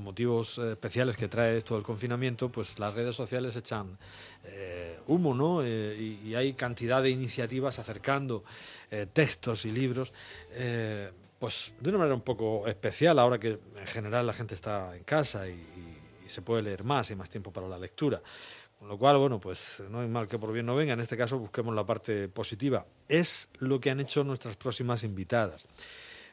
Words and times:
motivos 0.00 0.58
eh, 0.58 0.72
especiales 0.72 1.16
que 1.16 1.28
trae 1.28 1.56
esto 1.56 1.74
del 1.74 1.82
confinamiento, 1.82 2.50
pues 2.50 2.78
las 2.78 2.94
redes 2.94 3.14
sociales 3.14 3.56
echan 3.56 3.98
eh, 4.44 4.98
humo, 5.06 5.34
¿no? 5.34 5.64
Y, 5.64 6.20
y, 6.24 6.34
hay 6.34 6.54
cantidad 6.54 7.02
de 7.02 7.10
iniciativas 7.10 7.78
acercando 7.78 8.44
textos 9.12 9.64
y 9.66 9.72
libros, 9.72 10.12
pues 11.38 11.74
de 11.78 11.90
una 11.90 11.98
manera 11.98 12.14
un 12.14 12.22
poco 12.22 12.66
especial, 12.66 13.18
ahora 13.18 13.38
que 13.38 13.60
en 13.76 13.86
general 13.86 14.26
la 14.26 14.32
gente 14.32 14.54
está 14.54 14.96
en 14.96 15.04
casa 15.04 15.48
y, 15.48 15.52
y 15.52 16.28
se 16.28 16.42
puede 16.42 16.62
leer 16.62 16.82
más, 16.82 17.10
hay 17.10 17.16
más 17.16 17.30
tiempo 17.30 17.52
para 17.52 17.68
la 17.68 17.78
lectura. 17.78 18.20
Con 18.80 18.88
lo 18.88 18.96
cual, 18.98 19.18
bueno, 19.18 19.38
pues 19.38 19.82
no 19.90 20.00
hay 20.00 20.08
mal 20.08 20.26
que 20.26 20.38
por 20.38 20.52
bien 20.52 20.64
no 20.64 20.74
venga. 20.74 20.94
En 20.94 21.00
este 21.00 21.16
caso 21.16 21.38
busquemos 21.38 21.74
la 21.74 21.84
parte 21.84 22.28
positiva. 22.28 22.86
Es 23.08 23.48
lo 23.58 23.78
que 23.78 23.90
han 23.90 24.00
hecho 24.00 24.24
nuestras 24.24 24.56
próximas 24.56 25.04
invitadas 25.04 25.66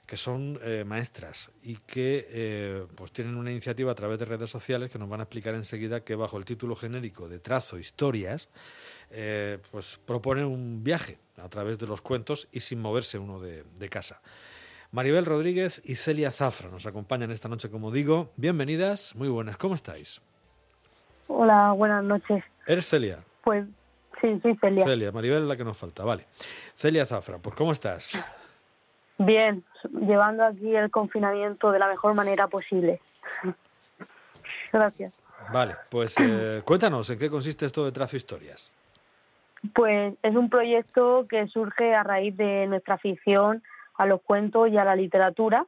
que 0.07 0.15
son 0.15 0.57
eh, 0.63 0.85
maestras 0.85 1.51
y 1.61 1.75
que 1.85 2.25
eh, 2.29 2.85
pues 2.95 3.11
tienen 3.11 3.35
una 3.35 3.51
iniciativa 3.51 3.91
a 3.91 3.95
través 3.95 4.17
de 4.17 4.25
redes 4.25 4.49
sociales 4.49 4.89
que 4.89 4.97
nos 4.97 5.09
van 5.09 5.19
a 5.19 5.23
explicar 5.23 5.53
enseguida 5.53 5.99
que 5.99 6.15
bajo 6.15 6.37
el 6.37 6.45
título 6.45 6.77
genérico 6.77 7.27
de 7.27 7.39
Trazo 7.39 7.77
Historias, 7.77 8.47
eh, 9.11 9.59
pues 9.69 9.99
proponen 10.05 10.45
un 10.45 10.81
viaje 10.81 11.19
a 11.35 11.49
través 11.49 11.77
de 11.77 11.87
los 11.87 12.01
cuentos 12.01 12.47
y 12.53 12.61
sin 12.61 12.81
moverse 12.81 13.19
uno 13.19 13.39
de, 13.41 13.65
de 13.77 13.89
casa. 13.89 14.21
Maribel 14.91 15.25
Rodríguez 15.25 15.81
y 15.83 15.95
Celia 15.95 16.31
Zafra 16.31 16.69
nos 16.69 16.85
acompañan 16.85 17.29
esta 17.29 17.49
noche, 17.49 17.69
como 17.69 17.91
digo. 17.91 18.31
Bienvenidas, 18.37 19.13
muy 19.13 19.27
buenas, 19.27 19.57
¿cómo 19.57 19.75
estáis? 19.75 20.21
Hola, 21.27 21.73
buenas 21.73 22.05
noches. 22.05 22.45
¿Eres 22.65 22.87
Celia? 22.87 23.19
Pues 23.43 23.65
sí, 24.21 24.39
soy 24.41 24.55
Celia. 24.61 24.85
Celia, 24.85 25.11
Maribel 25.11 25.43
es 25.43 25.49
la 25.49 25.57
que 25.57 25.65
nos 25.65 25.77
falta, 25.77 26.05
vale. 26.05 26.27
Celia 26.75 27.05
Zafra, 27.05 27.39
pues 27.39 27.53
¿cómo 27.57 27.73
estás? 27.73 28.17
Bien, 29.17 29.63
llevando 30.01 30.45
aquí 30.45 30.75
el 30.75 30.91
confinamiento 30.91 31.71
de 31.71 31.79
la 31.79 31.87
mejor 31.87 32.13
manera 32.13 32.47
posible. 32.47 33.01
Gracias. 34.71 35.13
Vale, 35.51 35.75
pues 35.89 36.17
eh, 36.19 36.61
cuéntanos, 36.63 37.09
¿en 37.09 37.19
qué 37.19 37.29
consiste 37.29 37.65
esto 37.65 37.85
de 37.85 37.91
Trazo 37.91 38.17
Historias? 38.17 38.75
Pues 39.73 40.13
es 40.21 40.35
un 40.35 40.49
proyecto 40.49 41.25
que 41.29 41.47
surge 41.47 41.95
a 41.95 42.03
raíz 42.03 42.35
de 42.37 42.67
nuestra 42.67 42.95
afición 42.95 43.63
a 43.97 44.05
los 44.05 44.21
cuentos 44.21 44.69
y 44.69 44.77
a 44.77 44.83
la 44.83 44.95
literatura. 44.95 45.65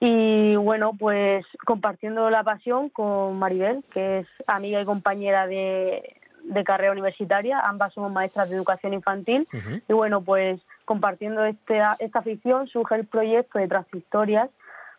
Y 0.00 0.56
bueno, 0.56 0.92
pues 0.98 1.44
compartiendo 1.64 2.30
la 2.30 2.42
pasión 2.42 2.88
con 2.88 3.38
Maribel, 3.38 3.84
que 3.92 4.20
es 4.20 4.26
amiga 4.46 4.80
y 4.80 4.84
compañera 4.84 5.46
de, 5.46 6.16
de 6.42 6.64
carrera 6.64 6.92
universitaria, 6.92 7.60
ambas 7.60 7.94
somos 7.94 8.12
maestras 8.12 8.50
de 8.50 8.56
educación 8.56 8.94
infantil. 8.94 9.46
Y 9.88 9.92
bueno, 9.92 10.22
pues 10.22 10.60
compartiendo 10.84 11.44
este, 11.44 11.80
esta 11.98 12.18
afición 12.18 12.66
surge 12.68 12.94
el 12.94 13.06
proyecto 13.06 13.58
de 13.58 13.68
Transhistorias, 13.68 14.50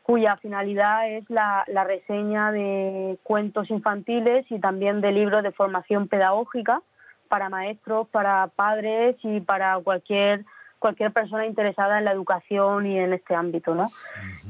cuya 0.04 0.38
finalidad 0.38 1.10
es 1.10 1.28
la, 1.30 1.64
la, 1.68 1.84
reseña 1.84 2.52
de 2.52 3.18
cuentos 3.24 3.72
infantiles 3.72 4.46
y 4.52 4.60
también 4.60 5.02
de 5.02 5.12
libros 5.12 5.42
de 5.42 5.52
formación 5.52 6.08
pedagógica 6.08 6.82
para 7.28 7.50
maestros, 7.50 8.08
para 8.10 8.48
padres 8.56 9.16
y 9.24 9.40
para 9.40 9.80
cualquier 9.80 10.46
cualquier 10.78 11.12
persona 11.12 11.48
interesada 11.48 11.98
en 11.98 12.06
la 12.06 12.12
educación 12.12 12.86
y 12.86 13.00
en 13.00 13.14
este 13.14 13.34
ámbito, 13.34 13.74
¿no? 13.74 13.90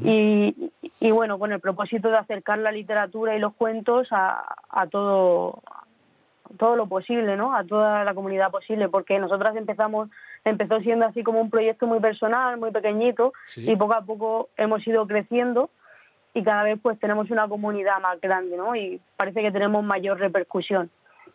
y, 0.01 0.71
y, 0.99 1.11
bueno, 1.11 1.39
con 1.39 1.53
el 1.53 1.61
propósito 1.61 2.09
de 2.09 2.17
acercar 2.17 2.57
la 2.57 2.73
literatura 2.73 3.37
y 3.37 3.39
los 3.39 3.53
cuentos 3.53 4.07
a, 4.11 4.43
a 4.69 4.87
todo 4.87 5.61
todo 6.57 6.75
lo 6.75 6.87
posible, 6.87 7.37
¿no? 7.37 7.55
A 7.55 7.63
toda 7.63 8.03
la 8.03 8.13
comunidad 8.13 8.51
posible, 8.51 8.89
porque 8.89 9.19
nosotras 9.19 9.55
empezamos 9.55 10.09
empezó 10.45 10.79
siendo 10.79 11.05
así 11.05 11.23
como 11.23 11.41
un 11.41 11.49
proyecto 11.49 11.87
muy 11.87 11.99
personal, 11.99 12.57
muy 12.57 12.71
pequeñito, 12.71 13.33
y 13.57 13.75
poco 13.75 13.93
a 13.93 14.01
poco 14.01 14.49
hemos 14.55 14.85
ido 14.87 15.05
creciendo 15.07 15.69
y 16.33 16.43
cada 16.43 16.63
vez 16.63 16.79
pues 16.81 16.99
tenemos 16.99 17.31
una 17.31 17.47
comunidad 17.47 17.99
más 18.01 18.21
grande, 18.21 18.55
¿no? 18.55 18.75
Y 18.75 19.01
parece 19.17 19.41
que 19.41 19.51
tenemos 19.51 19.83
mayor 19.83 20.19
repercusión. 20.19 20.91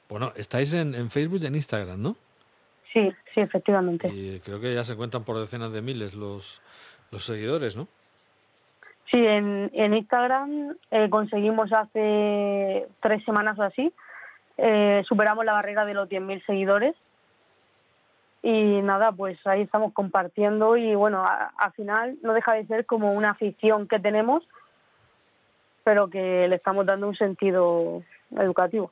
Bueno, 0.08 0.32
estáis 0.36 0.74
en, 0.74 0.94
en 0.94 1.10
Facebook 1.10 1.40
y 1.42 1.46
en 1.46 1.54
Instagram, 1.54 2.00
¿no? 2.00 2.16
Sí, 2.92 3.12
sí, 3.34 3.40
efectivamente. 3.40 4.08
Y 4.08 4.40
creo 4.40 4.60
que 4.60 4.74
ya 4.74 4.84
se 4.84 4.96
cuentan 4.96 5.24
por 5.24 5.38
decenas 5.38 5.72
de 5.72 5.82
miles 5.82 6.14
los, 6.14 6.60
los 7.10 7.24
seguidores, 7.24 7.76
¿no? 7.76 7.88
Sí, 9.10 9.16
en, 9.16 9.70
en 9.74 9.94
Instagram 9.94 10.76
eh, 10.90 11.08
conseguimos 11.10 11.72
hace 11.72 12.86
tres 13.00 13.24
semanas 13.24 13.58
o 13.58 13.62
así, 13.62 13.92
eh, 14.56 15.02
superamos 15.08 15.44
la 15.44 15.52
barrera 15.52 15.84
de 15.84 15.94
los 15.94 16.08
10.000 16.08 16.44
seguidores 16.46 16.94
y 18.42 18.80
nada, 18.82 19.12
pues 19.12 19.38
ahí 19.46 19.62
estamos 19.62 19.92
compartiendo 19.92 20.76
y 20.76 20.94
bueno, 20.94 21.26
al 21.26 21.72
final 21.72 22.16
no 22.22 22.32
deja 22.32 22.54
de 22.54 22.66
ser 22.66 22.86
como 22.86 23.12
una 23.12 23.30
afición 23.30 23.86
que 23.86 23.98
tenemos, 23.98 24.42
pero 25.84 26.08
que 26.08 26.48
le 26.48 26.56
estamos 26.56 26.86
dando 26.86 27.08
un 27.08 27.16
sentido 27.16 28.02
educativo. 28.38 28.90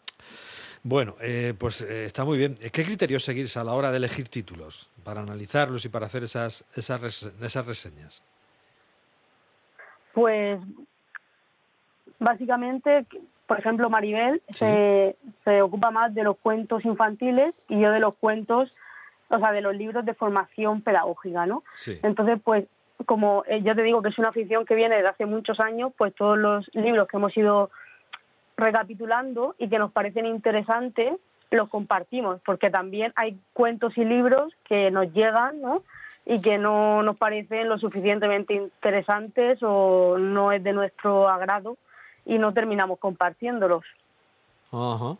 Bueno, 0.82 1.14
eh, 1.20 1.54
pues 1.58 1.80
eh, 1.82 2.04
está 2.04 2.24
muy 2.24 2.38
bien. 2.38 2.56
¿Qué 2.72 2.84
criterios 2.84 3.24
seguís 3.24 3.56
a 3.56 3.64
la 3.64 3.72
hora 3.72 3.90
de 3.90 3.96
elegir 3.96 4.28
títulos 4.28 4.90
para 5.02 5.22
analizarlos 5.22 5.84
y 5.84 5.88
para 5.88 6.06
hacer 6.06 6.24
esas, 6.24 6.64
esas, 6.76 7.32
esas 7.40 7.66
reseñas? 7.66 8.22
Pues 10.12 10.60
básicamente, 12.18 13.06
por 13.46 13.58
ejemplo, 13.58 13.88
Maribel 13.90 14.42
se, 14.50 15.16
se 15.44 15.62
ocupa 15.62 15.90
más 15.90 16.14
de 16.14 16.22
los 16.22 16.36
cuentos 16.38 16.84
infantiles 16.84 17.54
y 17.68 17.80
yo 17.80 17.90
de 17.90 18.00
los 18.00 18.14
cuentos 18.16 18.72
o 19.28 19.38
sea, 19.38 19.52
de 19.52 19.60
los 19.60 19.74
libros 19.74 20.04
de 20.04 20.14
formación 20.14 20.82
pedagógica, 20.82 21.46
¿no? 21.46 21.62
Sí. 21.74 21.98
Entonces, 22.02 22.38
pues, 22.42 22.66
como 23.06 23.44
eh, 23.46 23.62
yo 23.62 23.74
te 23.74 23.82
digo 23.82 24.02
que 24.02 24.08
es 24.08 24.18
una 24.18 24.28
afición 24.28 24.64
que 24.64 24.74
viene 24.74 24.96
desde 24.96 25.08
hace 25.08 25.26
muchos 25.26 25.60
años, 25.60 25.92
pues 25.96 26.14
todos 26.14 26.38
los 26.38 26.68
libros 26.74 27.08
que 27.08 27.16
hemos 27.16 27.36
ido 27.36 27.70
recapitulando 28.56 29.54
y 29.58 29.68
que 29.68 29.78
nos 29.78 29.92
parecen 29.92 30.26
interesantes, 30.26 31.14
los 31.50 31.68
compartimos, 31.68 32.40
porque 32.44 32.70
también 32.70 33.12
hay 33.16 33.38
cuentos 33.52 33.96
y 33.96 34.04
libros 34.04 34.52
que 34.64 34.90
nos 34.90 35.12
llegan, 35.12 35.60
¿no? 35.60 35.82
Y 36.26 36.42
que 36.42 36.58
no 36.58 37.02
nos 37.02 37.16
parecen 37.16 37.68
lo 37.68 37.78
suficientemente 37.78 38.54
interesantes 38.54 39.58
o 39.62 40.18
no 40.18 40.52
es 40.52 40.62
de 40.62 40.72
nuestro 40.72 41.28
agrado 41.28 41.78
y 42.26 42.38
no 42.38 42.52
terminamos 42.52 42.98
compartiéndolos. 42.98 43.84
Ajá. 44.70 45.16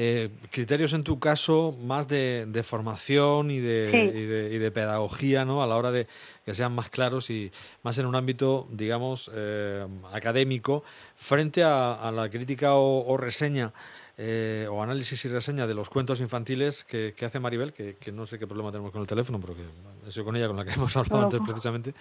Eh, 0.00 0.30
criterios 0.52 0.92
en 0.92 1.02
tu 1.02 1.18
caso 1.18 1.76
más 1.82 2.06
de, 2.06 2.46
de 2.46 2.62
formación 2.62 3.50
y 3.50 3.58
de, 3.58 4.12
y 4.14 4.26
de, 4.26 4.54
y, 4.54 4.58
de, 4.58 4.70
pedagogía, 4.70 5.44
¿no? 5.44 5.60
A 5.60 5.66
la 5.66 5.74
hora 5.74 5.90
de 5.90 6.06
que 6.44 6.54
sean 6.54 6.72
más 6.72 6.88
claros 6.88 7.30
y 7.30 7.50
más 7.82 7.98
en 7.98 8.06
un 8.06 8.14
ámbito, 8.14 8.68
digamos, 8.70 9.28
eh, 9.34 9.84
académico, 10.12 10.84
frente 11.16 11.64
a, 11.64 11.94
a 11.94 12.12
la 12.12 12.30
crítica 12.30 12.74
o, 12.74 13.12
o 13.12 13.16
reseña 13.16 13.72
eh, 14.20 14.66
o 14.68 14.82
análisis 14.82 15.24
y 15.24 15.28
reseña 15.28 15.68
de 15.68 15.74
los 15.74 15.88
cuentos 15.88 16.20
infantiles 16.20 16.82
que, 16.82 17.14
que 17.16 17.24
hace 17.24 17.38
Maribel, 17.38 17.72
que, 17.72 17.94
que, 17.94 18.10
no 18.10 18.26
sé 18.26 18.36
qué 18.36 18.48
problema 18.48 18.72
tenemos 18.72 18.90
con 18.90 19.00
el 19.00 19.06
teléfono, 19.06 19.40
pero 19.40 19.54
que 19.54 19.62
he 20.08 20.10
sido 20.10 20.24
con 20.24 20.34
ella 20.34 20.48
con 20.48 20.56
la 20.56 20.64
que 20.64 20.72
hemos 20.74 20.96
hablado 20.96 21.22
antes 21.22 21.40
precisamente, 21.46 21.94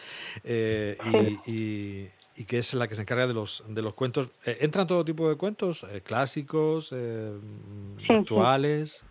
eh, 0.44 0.98
y, 1.46 1.52
y, 1.52 2.10
y 2.38 2.46
que 2.46 2.60
es 2.60 2.74
la 2.74 2.88
que 2.88 2.96
se 2.96 3.02
encarga 3.02 3.28
de 3.28 3.34
los, 3.34 3.64
de 3.68 3.82
los 3.82 3.94
cuentos. 3.94 4.32
Eh, 4.46 4.60
¿Entran 4.62 4.86
todo 4.86 5.04
tipo 5.04 5.28
de 5.28 5.36
cuentos? 5.36 5.84
Eh, 5.92 6.02
¿Clásicos? 6.02 6.94
Eh, 6.96 7.32
sí, 8.06 8.14
¿Actuales? 8.14 9.04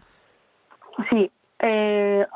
Sí. 1.10 1.31
Eh, 1.59 2.26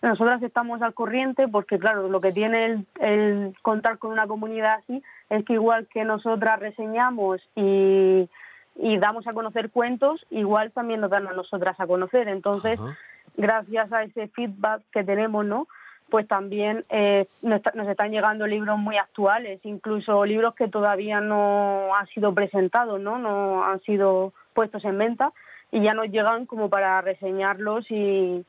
nosotras 0.00 0.42
estamos 0.42 0.80
al 0.82 0.94
corriente 0.94 1.46
porque, 1.48 1.78
claro, 1.78 2.08
lo 2.08 2.20
que 2.20 2.32
tiene 2.32 2.66
el, 2.66 2.86
el, 3.00 3.54
contar 3.62 3.98
con 3.98 4.12
una 4.12 4.26
comunidad 4.26 4.80
así 4.82 5.02
es 5.28 5.44
que 5.44 5.54
igual 5.54 5.86
que 5.92 6.04
nosotras 6.04 6.58
reseñamos 6.60 7.40
y, 7.54 8.28
y 8.76 8.98
damos 8.98 9.26
a 9.26 9.32
conocer 9.32 9.70
cuentos, 9.70 10.24
igual 10.30 10.72
también 10.72 11.00
nos 11.00 11.10
dan 11.10 11.26
a 11.26 11.32
nosotras 11.32 11.78
a 11.78 11.86
conocer. 11.86 12.28
Entonces, 12.28 12.80
Ajá. 12.80 12.96
gracias 13.36 13.92
a 13.92 14.04
ese 14.04 14.28
feedback 14.28 14.82
que 14.90 15.04
tenemos, 15.04 15.44
¿no? 15.44 15.68
Pues 16.14 16.28
también 16.28 16.84
eh, 16.90 17.26
nos, 17.42 17.60
nos, 17.74 17.88
están 17.88 18.12
llegando 18.12 18.46
libros 18.46 18.78
muy 18.78 18.96
actuales, 18.96 19.58
incluso 19.64 20.24
libros 20.24 20.54
que 20.54 20.68
todavía 20.68 21.20
no 21.20 21.92
han 21.92 22.06
sido 22.06 22.32
presentados, 22.32 23.00
¿no? 23.00 23.18
No 23.18 23.64
han 23.64 23.80
sido 23.80 24.32
puestos 24.52 24.84
en 24.84 24.96
venta 24.96 25.32
y 25.72 25.82
ya 25.82 25.92
nos 25.92 26.06
llegan 26.10 26.46
como 26.46 26.70
para 26.70 27.00
reseñarlos 27.00 27.90
y, 27.90 28.46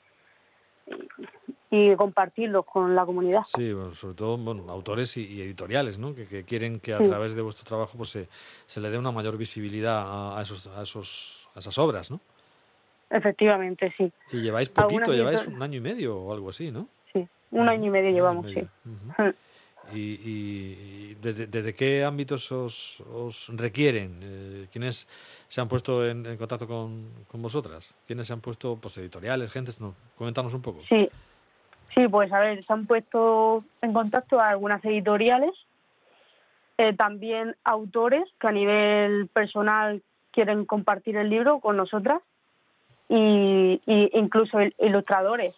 y, 1.71 1.95
compartirlos 1.95 2.67
con 2.67 2.93
la 2.93 3.03
comunidad. 3.03 3.41
Sí, 3.45 3.73
bueno, 3.73 3.95
sobre 3.95 4.13
todo 4.13 4.37
bueno, 4.37 4.69
autores 4.69 5.17
y, 5.17 5.25
y 5.25 5.41
editoriales, 5.41 5.97
¿no? 5.97 6.13
Que, 6.13 6.27
que, 6.27 6.43
quieren 6.43 6.79
que 6.79 6.93
a 6.93 6.99
sí. 6.99 7.05
través 7.05 7.33
de 7.33 7.41
vuestro 7.41 7.65
trabajo 7.65 7.97
pues 7.97 8.09
se, 8.09 8.27
se, 8.67 8.79
le 8.79 8.91
dé 8.91 8.99
una 8.99 9.11
mayor 9.11 9.39
visibilidad 9.39 10.03
a, 10.05 10.37
a, 10.37 10.41
esos, 10.43 10.67
a, 10.67 10.83
esos, 10.83 11.49
a 11.55 11.57
esas 11.57 11.75
obras, 11.79 12.11
¿no? 12.11 12.19
Efectivamente, 13.09 13.91
sí. 13.97 14.13
Y 14.33 14.41
lleváis 14.41 14.69
poquito, 14.69 15.15
lleváis 15.15 15.47
un 15.47 15.63
año 15.63 15.77
y 15.77 15.81
medio 15.81 16.15
o 16.15 16.31
algo 16.31 16.49
así, 16.49 16.69
¿no? 16.69 16.89
Un 17.51 17.69
año 17.69 17.85
y 17.85 17.89
medio 17.89 18.11
llevamos, 18.11 18.45
medio. 18.45 18.63
sí. 18.63 18.69
Uh 18.85 19.21
-huh. 19.21 19.35
¿Y, 19.93 20.19
y 20.25 21.15
desde, 21.21 21.45
desde, 21.45 21.75
qué 21.75 22.03
ámbitos 22.03 22.51
os, 22.51 23.01
os 23.01 23.51
requieren? 23.55 24.19
Eh, 24.23 24.67
¿Quiénes 24.71 25.07
se 25.47 25.61
han 25.61 25.67
puesto 25.67 26.07
en, 26.07 26.25
en 26.25 26.37
contacto 26.37 26.67
con, 26.67 27.11
con, 27.27 27.41
vosotras? 27.41 27.93
¿Quiénes 28.07 28.25
se 28.25 28.33
han 28.33 28.41
puesto, 28.41 28.77
pues 28.81 28.97
editoriales, 28.97 29.51
gentes? 29.51 29.79
No, 29.79 29.93
coméntanos 30.17 30.55
un 30.55 30.63
poco. 30.63 30.81
Sí, 30.89 31.07
sí, 31.93 32.07
pues 32.07 32.33
a 32.33 32.39
ver, 32.39 32.63
se 32.63 32.73
han 32.73 32.87
puesto 32.87 33.63
en 33.81 33.93
contacto 33.93 34.39
a 34.39 34.45
algunas 34.45 34.83
editoriales 34.83 35.53
eh, 36.77 36.93
también 36.93 37.55
autores 37.63 38.25
que 38.39 38.47
a 38.47 38.51
nivel 38.51 39.27
personal 39.27 40.01
quieren 40.31 40.65
compartir 40.65 41.15
el 41.15 41.29
libro 41.29 41.59
con 41.59 41.77
nosotras 41.77 42.21
y, 43.07 43.81
incluso 44.13 44.57
ilustradores. 44.79 45.55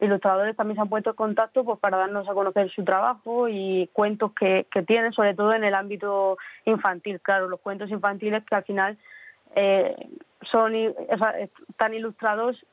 Ilustradores 0.00 0.56
también 0.56 0.76
se 0.76 0.82
han 0.82 0.88
puesto 0.88 1.10
en 1.10 1.16
contacto 1.16 1.64
pues, 1.64 1.78
para 1.80 1.96
darnos 1.96 2.28
a 2.28 2.34
conocer 2.34 2.70
su 2.70 2.84
trabajo 2.84 3.48
y 3.48 3.88
cuentos 3.92 4.32
que, 4.32 4.66
que 4.70 4.82
tienen, 4.82 5.12
sobre 5.12 5.34
todo 5.34 5.52
en 5.52 5.64
el 5.64 5.74
ámbito 5.74 6.38
infantil. 6.64 7.20
Claro, 7.20 7.48
los 7.48 7.60
cuentos 7.60 7.90
infantiles 7.90 8.44
que 8.44 8.54
al 8.54 8.64
final 8.64 8.98
eh, 9.56 9.96
son 10.50 10.74
están 10.74 11.94
ilustrados 11.94 12.64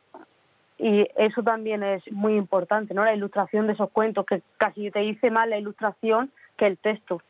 y 0.77 1.07
eso 1.15 1.41
también 1.41 1.83
es 1.83 2.03
muy 2.11 2.35
importante, 2.35 2.93
¿no? 2.93 3.05
La 3.05 3.15
ilustración 3.15 3.65
de 3.67 3.73
esos 3.73 3.89
cuentos, 3.91 4.25
que 4.25 4.41
casi 4.57 4.91
te 4.91 4.99
dice 4.99 5.31
más 5.31 5.47
la 5.47 5.57
ilustración 5.57 6.31
que 6.57 6.67
el 6.67 6.77
texto. 6.77 7.21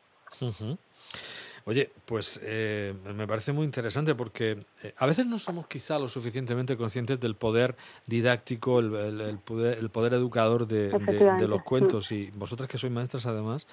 Oye, 1.68 1.90
pues 2.04 2.38
eh, 2.44 2.94
me 3.16 3.26
parece 3.26 3.50
muy 3.50 3.64
interesante 3.64 4.14
porque 4.14 4.56
eh, 4.84 4.94
a 4.98 5.04
veces 5.04 5.26
no 5.26 5.36
somos 5.36 5.66
quizá 5.66 5.98
lo 5.98 6.06
suficientemente 6.06 6.76
conscientes 6.76 7.18
del 7.18 7.34
poder 7.34 7.74
didáctico, 8.06 8.78
el, 8.78 9.38
poder, 9.40 10.14
educador 10.14 10.68
de, 10.68 10.96
los 11.48 11.62
cuentos. 11.64 12.12
Y 12.12 12.30
vosotras 12.36 12.68
que 12.68 12.78
sois 12.78 12.92
maestras 12.92 13.26
además, 13.26 13.66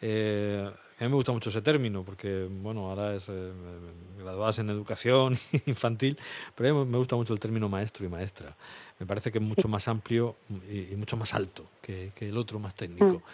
eh, 0.00 0.70
a 1.00 1.02
mí 1.02 1.08
me 1.08 1.16
gusta 1.16 1.32
mucho 1.32 1.50
ese 1.50 1.60
término 1.60 2.04
porque, 2.04 2.46
bueno, 2.48 2.88
ahora 2.88 3.16
es 3.16 3.26
graduadas 4.16 4.60
en 4.60 4.70
educación 4.70 5.36
infantil, 5.66 6.16
pero 6.54 6.68
a 6.68 6.84
mí 6.84 6.88
me 6.88 6.98
gusta 6.98 7.16
mucho 7.16 7.32
el 7.34 7.40
término 7.40 7.68
maestro 7.68 8.06
y 8.06 8.08
maestra. 8.08 8.56
Me 9.00 9.06
parece 9.06 9.32
que 9.32 9.38
es 9.38 9.44
mucho 9.44 9.66
más 9.66 9.88
amplio 9.88 10.36
y, 10.70 10.94
mucho 10.94 11.16
más 11.16 11.34
alto 11.34 11.64
que, 11.82 12.12
el 12.20 12.36
otro, 12.36 12.60
más 12.60 12.76
técnico. 12.76 13.24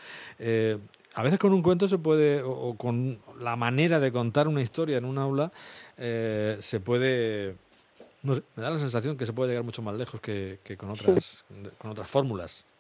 A 1.17 1.23
veces 1.23 1.39
con 1.39 1.55
un 1.55 1.63
cuento 1.63 1.89
se 1.89 1.97
puede, 1.97 2.43
o, 2.43 2.75
con 2.77 3.19
la 3.41 3.57
manera 3.57 3.99
de 4.01 4.13
contar 4.13 4.49
una 4.49 4.61
historia 4.61 4.99
en 4.99 5.07
un 5.07 5.17
aula, 5.17 5.51
eh, 5.97 6.59
se 6.61 6.79
puede, 6.79 7.57
no 8.23 8.35
sé, 8.35 8.43
me 8.55 8.63
da 8.63 8.69
la 8.69 8.79
sensación 8.79 9.17
que 9.17 9.25
se 9.25 9.33
puede 9.33 9.49
llegar 9.49 9.65
mucho 9.65 9.81
más 9.81 9.95
lejos 9.95 10.21
que, 10.21 10.59
con 10.77 10.91
otras, 10.91 11.47
con 11.79 11.91
otras 11.91 12.11
fórmulas. 12.11 12.71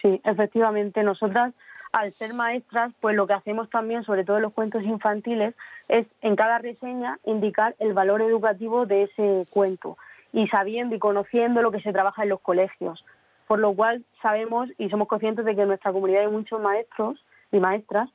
Sí, 0.00 0.18
efectivamente, 0.24 1.02
nosotras 1.02 1.52
al 1.92 2.14
ser 2.14 2.32
maestras, 2.32 2.90
pues 3.02 3.14
lo 3.14 3.26
que 3.26 3.34
hacemos 3.34 3.68
también, 3.68 4.02
sobre 4.04 4.24
todo 4.24 4.38
en 4.38 4.44
los 4.44 4.54
cuentos 4.54 4.82
infantiles, 4.82 5.54
es 5.88 6.06
en 6.22 6.36
cada 6.36 6.56
reseña 6.56 7.18
indicar 7.26 7.76
el 7.80 7.92
valor 7.92 8.22
educativo 8.22 8.86
de 8.86 9.02
ese 9.02 9.46
cuento 9.50 9.98
y 10.32 10.48
sabiendo 10.48 10.94
y 10.96 10.98
conociendo 10.98 11.60
lo 11.60 11.70
que 11.70 11.82
se 11.82 11.92
trabaja 11.92 12.22
en 12.22 12.30
los 12.30 12.40
colegios. 12.40 13.04
Por 13.46 13.58
lo 13.58 13.74
cual 13.74 14.02
sabemos 14.22 14.70
y 14.78 14.88
somos 14.88 15.06
conscientes 15.06 15.44
de 15.44 15.54
que 15.54 15.60
en 15.60 15.68
nuestra 15.68 15.92
comunidad 15.92 16.22
hay 16.22 16.28
muchos 16.28 16.62
maestros 16.62 17.22
y 17.52 17.60
maestras 17.60 18.08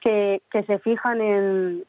que, 0.00 0.42
que 0.50 0.62
se 0.64 0.78
fijan 0.78 1.20
en, 1.20 1.84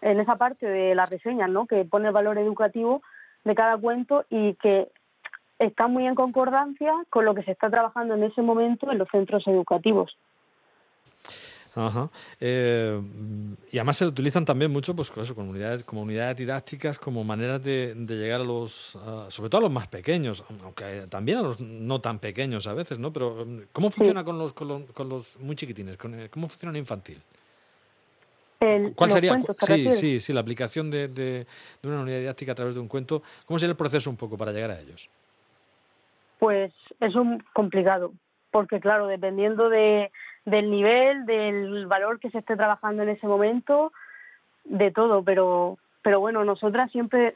en 0.00 0.20
esa 0.20 0.36
parte 0.36 0.66
de 0.66 0.94
las 0.94 1.08
reseñas, 1.08 1.48
¿no? 1.48 1.66
que 1.66 1.84
pone 1.84 2.08
el 2.08 2.14
valor 2.14 2.38
educativo 2.38 3.02
de 3.44 3.54
cada 3.54 3.76
cuento 3.78 4.24
y 4.28 4.54
que 4.54 4.88
está 5.58 5.86
muy 5.86 6.06
en 6.06 6.14
concordancia 6.14 6.92
con 7.08 7.24
lo 7.24 7.34
que 7.34 7.44
se 7.44 7.52
está 7.52 7.70
trabajando 7.70 8.14
en 8.14 8.24
ese 8.24 8.42
momento 8.42 8.90
en 8.90 8.98
los 8.98 9.08
centros 9.08 9.46
educativos. 9.46 10.16
Ajá. 11.74 12.10
Eh, 12.38 13.00
y 13.70 13.78
además 13.78 13.96
se 13.96 14.06
utilizan 14.06 14.44
también 14.44 14.70
mucho, 14.70 14.94
pues, 14.94 15.10
eso, 15.16 15.34
comunidades, 15.34 15.84
comunidades 15.84 16.36
didácticas 16.36 16.98
como 16.98 17.24
maneras 17.24 17.62
de, 17.62 17.94
llegar 17.96 18.42
a 18.42 18.44
los, 18.44 18.98
sobre 19.28 19.48
todo 19.48 19.60
a 19.60 19.62
los 19.62 19.72
más 19.72 19.88
pequeños, 19.88 20.44
aunque 20.62 21.06
también 21.08 21.38
a 21.38 21.42
los 21.42 21.60
no 21.60 22.00
tan 22.00 22.18
pequeños 22.18 22.66
a 22.66 22.74
veces, 22.74 22.98
¿no? 22.98 23.12
Pero 23.12 23.46
¿cómo 23.72 23.90
funciona 23.90 24.22
con, 24.22 24.38
los, 24.38 24.52
con, 24.52 25.08
los, 25.08 25.38
muy 25.40 25.56
chiquitines? 25.56 25.96
Eh, 25.96 26.28
¿Cómo 26.30 26.48
funciona 26.48 26.70
en 26.70 26.80
infantil? 26.80 27.22
¿Cuál 28.94 29.10
sería? 29.10 29.40
Sí, 29.58 29.92
sí, 29.92 30.20
sí, 30.20 30.32
la 30.32 30.40
aplicación 30.40 30.90
de, 30.90 31.08
de, 31.08 31.46
una 31.82 32.00
unidad 32.00 32.18
didáctica 32.18 32.52
a 32.52 32.54
través 32.54 32.74
de 32.74 32.80
un 32.80 32.86
cuento. 32.86 33.22
¿Cómo 33.46 33.58
sería 33.58 33.72
el 33.72 33.76
proceso 33.76 34.08
un 34.08 34.16
poco 34.16 34.36
para 34.36 34.52
llegar 34.52 34.70
a 34.70 34.80
ellos? 34.80 35.08
Pues 36.38 36.72
es 37.00 37.14
un 37.16 37.42
complicado, 37.52 38.12
porque 38.50 38.78
claro, 38.78 39.06
dependiendo 39.06 39.68
de, 39.68 40.12
del 40.44 40.70
nivel, 40.70 41.24
del 41.26 41.86
valor 41.86 42.18
que 42.18 42.30
se 42.30 42.38
esté 42.38 42.56
trabajando 42.56 43.02
en 43.02 43.10
ese 43.10 43.26
momento, 43.26 43.92
de 44.64 44.90
todo, 44.90 45.22
pero, 45.22 45.78
pero 46.02 46.20
bueno, 46.20 46.44
nosotras 46.44 46.90
siempre, 46.90 47.34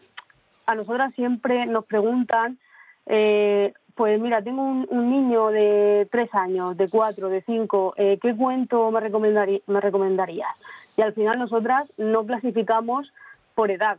a 0.66 0.74
nosotras 0.74 1.14
siempre 1.14 1.66
nos 1.66 1.84
preguntan, 1.84 2.58
eh, 3.06 3.72
pues 3.94 4.20
mira, 4.20 4.42
tengo 4.42 4.62
un, 4.62 5.10
niño 5.10 5.48
de 5.48 6.06
tres 6.10 6.28
años, 6.34 6.76
de 6.76 6.88
cuatro, 6.88 7.28
de 7.28 7.42
cinco, 7.42 7.94
eh, 7.96 8.18
¿qué 8.20 8.36
cuento 8.36 8.90
me, 8.90 9.00
recomendaría, 9.00 9.60
me? 9.66 10.46
Y 10.96 11.02
al 11.02 11.14
final 11.14 11.38
nosotras 11.38 11.90
no 11.96 12.26
clasificamos 12.26 13.12
por 13.54 13.70
edad. 13.70 13.98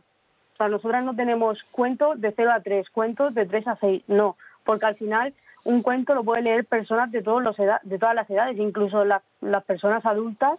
O 0.54 0.56
sea, 0.56 0.68
nosotras 0.68 1.04
no 1.04 1.14
tenemos 1.14 1.62
cuentos 1.70 2.20
de 2.20 2.32
0 2.32 2.50
a 2.52 2.60
3, 2.60 2.90
cuentos 2.90 3.34
de 3.34 3.46
3 3.46 3.68
a 3.68 3.76
6, 3.76 4.02
no, 4.08 4.36
porque 4.64 4.86
al 4.86 4.96
final 4.96 5.32
un 5.68 5.82
cuento 5.82 6.14
lo 6.14 6.24
puede 6.24 6.40
leer 6.40 6.64
personas 6.64 7.12
de, 7.12 7.22
todos 7.22 7.42
los 7.42 7.54
de 7.56 7.98
todas 7.98 8.14
las 8.14 8.28
edades, 8.30 8.56
incluso 8.56 9.04
las 9.04 9.64
personas 9.66 10.04
adultas. 10.06 10.58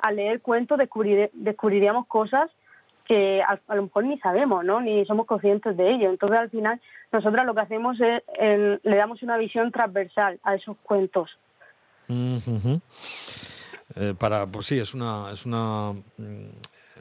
Al 0.00 0.16
leer 0.16 0.42
cuentos 0.42 0.78
descubriríamos 0.78 2.06
cosas 2.06 2.50
que 3.06 3.42
a, 3.42 3.58
lo 3.74 3.84
mejor 3.84 4.04
ni 4.04 4.18
sabemos, 4.18 4.62
¿no? 4.62 4.82
Ni 4.82 5.06
somos 5.06 5.26
conscientes 5.26 5.78
de 5.78 5.94
ello. 5.94 6.10
Entonces, 6.10 6.38
al 6.38 6.50
final, 6.50 6.78
nosotros 7.10 7.46
lo 7.46 7.54
que 7.54 7.60
hacemos 7.62 7.98
es 8.00 8.22
le 8.82 8.96
damos 8.96 9.22
una 9.22 9.38
visión 9.38 9.72
transversal 9.72 10.38
a 10.42 10.54
esos 10.54 10.76
cuentos. 10.82 11.30
Eh, 13.96 14.14
para, 14.18 14.46
pues 14.46 14.66
sí, 14.66 14.78
es 14.78 14.92
una, 14.92 15.30
es 15.32 15.46
una 15.46 15.92
mm, 16.18 16.50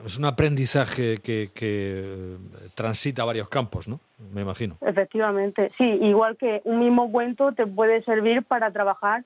es 0.06 0.18
un 0.18 0.26
aprendizaje 0.26 1.18
que, 1.18 1.50
que 1.54 2.36
transita 2.76 3.26
varios 3.26 3.50
campos, 3.50 3.88
¿no? 3.88 4.00
Me 4.34 4.42
imagino. 4.42 4.78
Efectivamente, 4.82 5.72
sí, 5.78 5.84
igual 5.84 6.38
que 6.38 6.62
un 6.66 6.80
mismo 6.80 7.12
cuento 7.12 7.54
te 7.54 7.66
puede 7.66 8.04
servir 8.04 8.44
para 8.44 8.72
trabajar 8.72 9.24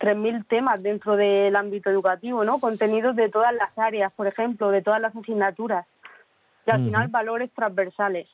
3.000 0.00 0.46
temas 0.46 0.82
dentro 0.82 1.16
del 1.16 1.54
ámbito 1.56 1.90
educativo, 1.90 2.44
¿no? 2.44 2.58
Contenidos 2.58 3.16
de 3.16 3.28
todas 3.28 3.54
las 3.54 3.76
áreas, 3.78 4.12
por 4.12 4.26
ejemplo, 4.26 4.70
de 4.70 4.82
todas 4.82 5.00
las 5.00 5.14
asignaturas. 5.14 5.86
Y 6.66 6.70
al 6.72 6.84
final 6.84 7.08
valores 7.08 7.50
transversales. 7.54 8.26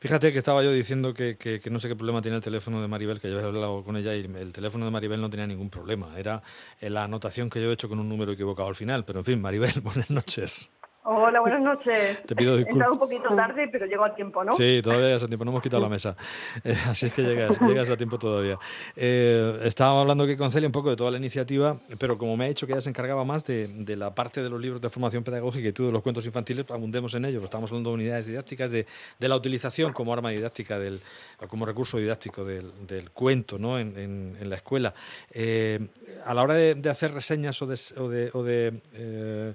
Fíjate 0.00 0.32
que 0.32 0.38
estaba 0.38 0.62
yo 0.62 0.72
diciendo 0.72 1.12
que, 1.12 1.36
que, 1.36 1.60
no 1.70 1.78
sé 1.78 1.86
qué 1.86 1.94
problema 1.94 2.22
tiene 2.22 2.38
el 2.38 2.42
teléfono 2.42 2.80
de 2.80 2.88
Maribel, 2.88 3.20
que 3.20 3.30
yo 3.30 3.38
he 3.38 3.42
hablado 3.44 3.84
con 3.84 3.98
ella 3.98 4.16
y 4.16 4.20
el 4.20 4.50
teléfono 4.50 4.86
de 4.86 4.90
Maribel 4.90 5.20
no 5.20 5.28
tenía 5.28 5.46
ningún 5.46 5.68
problema. 5.68 6.18
Era 6.18 6.42
la 6.80 7.04
anotación 7.04 7.50
que 7.50 7.60
yo 7.60 7.68
he 7.68 7.74
hecho 7.74 7.90
con 7.90 8.00
un 8.00 8.08
número 8.08 8.32
equivocado 8.32 8.66
al 8.66 8.76
final. 8.76 9.04
Pero 9.04 9.18
en 9.18 9.24
fin, 9.26 9.42
Maribel, 9.42 9.78
buenas 9.82 10.08
noches. 10.08 10.70
Hola, 11.02 11.40
buenas 11.40 11.62
noches. 11.62 12.22
Te 12.26 12.36
pido 12.36 12.58
disculpas. 12.58 12.66
He 12.66 12.72
entrado 12.72 12.92
un 12.92 12.98
poquito 12.98 13.34
tarde, 13.34 13.68
pero 13.72 13.86
llego 13.86 14.04
a 14.04 14.14
tiempo, 14.14 14.44
¿no? 14.44 14.52
Sí, 14.52 14.80
todavía 14.82 15.06
llegas 15.06 15.22
a 15.22 15.28
tiempo, 15.28 15.46
no 15.46 15.50
hemos 15.52 15.62
quitado 15.62 15.82
la 15.82 15.88
mesa. 15.88 16.14
Eh, 16.62 16.76
así 16.88 17.06
es 17.06 17.12
que 17.14 17.22
llegas, 17.22 17.58
llegas 17.62 17.88
a 17.88 17.96
tiempo 17.96 18.18
todavía. 18.18 18.58
Eh, 18.96 19.60
estábamos 19.64 20.02
hablando 20.02 20.24
aquí 20.24 20.36
con 20.36 20.52
Celia 20.52 20.68
un 20.68 20.72
poco 20.72 20.90
de 20.90 20.96
toda 20.96 21.10
la 21.10 21.16
iniciativa, 21.16 21.78
pero 21.98 22.18
como 22.18 22.36
me 22.36 22.44
ha 22.44 22.48
dicho 22.48 22.66
que 22.66 22.74
ella 22.74 22.82
se 22.82 22.90
encargaba 22.90 23.24
más 23.24 23.46
de, 23.46 23.68
de 23.68 23.96
la 23.96 24.14
parte 24.14 24.42
de 24.42 24.50
los 24.50 24.60
libros 24.60 24.82
de 24.82 24.90
formación 24.90 25.24
pedagógica 25.24 25.68
y 25.68 25.72
tú 25.72 25.86
de 25.86 25.92
los 25.92 26.02
cuentos 26.02 26.26
infantiles, 26.26 26.66
abundemos 26.70 27.14
en 27.14 27.24
ello. 27.24 27.42
Estamos 27.42 27.70
hablando 27.70 27.90
de 27.90 27.94
unidades 27.94 28.26
didácticas, 28.26 28.70
de, 28.70 28.86
de, 29.18 29.28
la 29.28 29.36
utilización 29.36 29.94
como 29.94 30.12
arma 30.12 30.28
didáctica, 30.28 30.78
del, 30.78 31.00
como 31.48 31.64
recurso 31.64 31.96
didáctico 31.96 32.44
del, 32.44 32.72
del 32.86 33.10
cuento 33.10 33.58
¿no? 33.58 33.78
en, 33.78 33.96
en, 33.96 34.50
la 34.50 34.56
escuela. 34.56 34.92
Eh, 35.32 35.78
a 36.26 36.34
la 36.34 36.42
hora 36.42 36.54
de, 36.54 36.74
de, 36.74 36.90
hacer 36.90 37.14
reseñas 37.14 37.62
o 37.62 37.66
de, 37.66 37.78
o 37.96 38.08
de, 38.08 38.30
o 38.34 38.42
de 38.42 39.54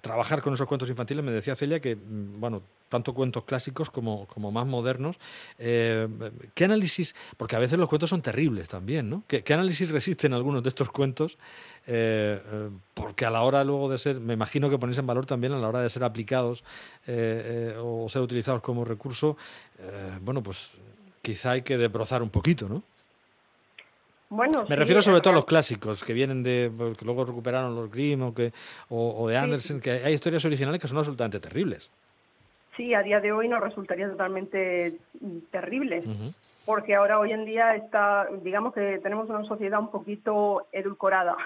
trabajar 0.00 0.42
con 0.42 0.54
esos 0.54 0.66
cuentos 0.66 0.88
infantiles, 0.88 1.24
me 1.24 1.32
decía 1.32 1.54
Celia 1.56 1.80
que, 1.80 1.96
mm, 1.96 2.40
bueno, 2.40 2.62
tanto 2.88 3.14
cuentos 3.14 3.44
clásicos 3.44 3.90
como, 3.90 4.26
como 4.26 4.52
más 4.52 4.66
modernos, 4.66 5.18
eh, 5.58 6.08
¿qué 6.54 6.64
análisis, 6.64 7.14
porque 7.36 7.56
a 7.56 7.58
veces 7.58 7.78
los 7.78 7.88
cuentos 7.88 8.10
son 8.10 8.22
terribles 8.22 8.68
también, 8.68 9.10
¿no? 9.10 9.24
¿Qué, 9.26 9.42
análisis 9.52 9.90
resisten 9.90 10.32
algunos 10.32 10.62
de 10.62 10.68
estos 10.68 10.90
cuentos? 10.90 11.38
Eh, 11.86 12.40
eh, 12.44 12.70
porque 12.94 13.24
a 13.26 13.30
la 13.30 13.42
hora 13.42 13.64
luego 13.64 13.90
de 13.90 13.98
ser, 13.98 14.20
me 14.20 14.34
imagino 14.34 14.70
que 14.70 14.78
ponéis 14.78 14.98
en 14.98 15.06
valor 15.06 15.26
también 15.26 15.52
a 15.52 15.58
la 15.58 15.68
hora 15.68 15.80
de 15.80 15.90
ser 15.90 16.04
aplicados 16.04 16.64
o 17.82 18.06
ser 18.08 18.22
utilizados 18.22 18.62
como 18.62 18.84
recurso, 18.84 19.36
bueno, 20.22 20.42
pues 20.42 20.78
quizá 21.22 21.52
hay 21.52 21.62
que 21.62 21.76
debrozar 21.76 22.22
un 22.22 22.30
poquito, 22.30 22.68
¿no? 22.68 22.82
Me 24.28 24.76
refiero 24.76 25.02
sobre 25.02 25.20
todo 25.20 25.32
a 25.32 25.36
los 25.36 25.44
clásicos 25.44 26.02
que 26.02 26.12
vienen 26.12 26.42
de. 26.42 26.70
que 26.98 27.04
luego 27.04 27.24
recuperaron 27.24 27.76
los 27.76 27.90
Grimm 27.90 28.22
o, 28.22 28.34
que, 28.34 28.52
o, 28.88 29.28
de 29.28 29.36
Andersen, 29.36 29.80
que 29.80 29.90
hay 29.92 30.14
historias 30.14 30.44
originales 30.44 30.80
que 30.80 30.88
son 30.88 30.98
absolutamente 30.98 31.38
terribles. 31.38 31.92
Sí, 32.76 32.92
a 32.92 33.02
día 33.02 33.20
de 33.20 33.32
hoy 33.32 33.48
nos 33.48 33.62
resultaría 33.62 34.08
totalmente 34.08 34.96
terrible. 35.50 36.02
Porque 36.64 36.96
ahora, 36.96 37.20
hoy 37.20 37.30
en 37.30 37.44
día, 37.44 37.76
está, 37.76 38.26
digamos 38.42 38.74
que 38.74 38.98
tenemos 39.00 39.28
una 39.30 39.44
sociedad 39.44 39.78
un 39.78 39.92
poquito 39.92 40.66
edulcorada. 40.72 41.36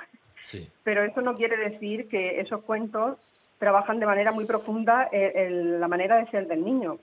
Sí. 0.43 0.67
Pero 0.83 1.05
eso 1.05 1.21
no 1.21 1.37
quiere 1.37 1.59
decir 1.59 2.09
que 2.09 2.41
esos 2.41 2.63
cuentos 2.63 3.19
trabajan 3.59 4.01
de 4.01 4.07
manera 4.07 4.33
muy 4.33 4.47
profunda 4.47 5.07
en 5.13 5.79
la 5.79 5.87
manera 5.87 6.17
de 6.17 6.31
ser 6.31 6.49
del 6.49 6.65
niño 6.65 6.99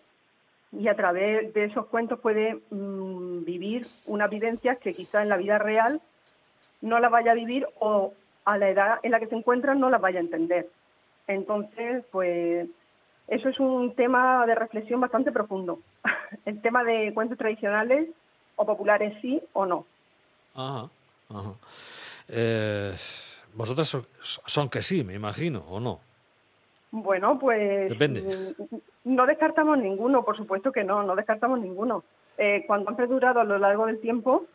y 0.71 0.87
a 0.87 0.95
través 0.95 1.53
de 1.53 1.65
esos 1.65 1.87
cuentos 1.87 2.19
puede 2.19 2.59
mm, 2.69 3.43
vivir 3.45 3.87
una 4.05 4.27
vivencia 4.27 4.75
que 4.75 4.93
quizá 4.93 5.21
en 5.21 5.29
la 5.29 5.37
vida 5.37 5.57
real 5.57 6.01
no 6.81 6.99
la 6.99 7.09
vaya 7.09 7.31
a 7.31 7.35
vivir 7.35 7.67
o 7.79 8.13
a 8.45 8.57
la 8.57 8.69
edad 8.69 8.99
en 9.03 9.11
la 9.11 9.19
que 9.19 9.27
se 9.27 9.35
encuentra 9.35 9.75
no 9.75 9.89
la 9.89 9.97
vaya 9.97 10.19
a 10.19 10.23
entender. 10.23 10.69
Entonces, 11.27 12.03
pues 12.11 12.67
eso 13.27 13.49
es 13.49 13.59
un 13.59 13.93
tema 13.95 14.45
de 14.45 14.55
reflexión 14.55 15.01
bastante 15.01 15.31
profundo. 15.31 15.79
El 16.45 16.61
tema 16.61 16.83
de 16.83 17.13
cuentos 17.13 17.37
tradicionales 17.37 18.09
o 18.55 18.65
populares 18.65 19.17
sí 19.21 19.41
o 19.53 19.65
no. 19.65 19.85
Ajá, 20.55 20.89
eh, 22.29 22.93
vosotras 23.53 23.97
son, 24.21 24.69
que 24.69 24.81
sí, 24.81 25.03
me 25.03 25.13
imagino, 25.13 25.59
¿o 25.69 25.79
no? 25.79 25.99
Bueno, 26.91 27.37
pues... 27.39 27.89
Depende. 27.89 28.21
Mm, 28.21 28.75
no 29.15 29.25
descartamos 29.25 29.77
ninguno, 29.77 30.23
por 30.23 30.37
supuesto 30.37 30.71
que 30.71 30.83
no, 30.83 31.03
no 31.03 31.15
descartamos 31.15 31.59
ninguno. 31.59 32.03
Eh, 32.37 32.63
cuando 32.67 32.89
han 32.89 32.95
perdurado 32.95 33.39
a 33.39 33.43
lo 33.43 33.57
largo 33.57 33.85
del 33.87 33.99
tiempo 33.99 34.45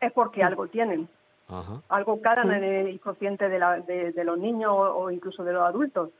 es 0.00 0.12
porque 0.12 0.42
algo 0.42 0.66
tienen. 0.68 1.08
Algo 1.88 2.20
caran 2.22 2.52
en 2.52 2.62
el 2.62 2.88
inconsciente 2.88 3.48
de, 3.48 4.12
de, 4.14 4.24
los 4.24 4.38
niños 4.38 4.72
o 4.72 5.10
incluso 5.10 5.42
de 5.42 5.52
los 5.52 5.64
adultos. 5.64 6.10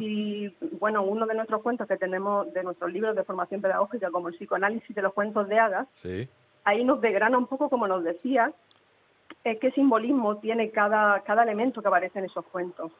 Y 0.00 0.48
bueno, 0.78 1.02
uno 1.02 1.26
de 1.26 1.34
nuestros 1.34 1.62
cuentos 1.62 1.86
que 1.86 1.96
tenemos 1.96 2.52
de 2.52 2.64
nuestros 2.64 2.90
libros 2.92 3.14
de 3.14 3.24
formación 3.24 3.60
pedagógica, 3.60 4.10
como 4.10 4.28
el 4.28 4.34
psicoanálisis 4.34 4.96
de 4.96 5.02
los 5.02 5.12
cuentos 5.12 5.48
de 5.48 5.58
hadas, 5.58 5.86
ahí 6.64 6.84
nos 6.84 7.00
degrana 7.00 7.38
un 7.38 7.46
poco, 7.46 7.68
como 7.68 7.86
nos 7.86 8.02
decía, 8.02 8.52
eh, 9.44 9.58
qué 9.58 9.70
simbolismo 9.72 10.38
tiene 10.38 10.70
cada, 10.70 11.20
cada 11.20 11.44
elemento 11.44 11.82
que 11.82 11.88
aparece 11.88 12.18
en 12.18 12.24
esos 12.24 12.44
cuentos. 12.46 12.90